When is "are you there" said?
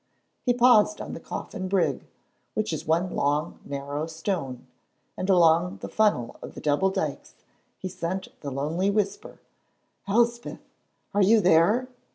11.13-11.87